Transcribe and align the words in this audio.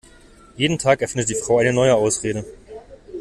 Jeden 0.57 0.79
Tag 0.79 1.03
erfindet 1.03 1.29
die 1.29 1.35
Frau 1.35 1.59
eine 1.59 1.73
neue 1.73 1.93
Ausrede. 1.93 2.43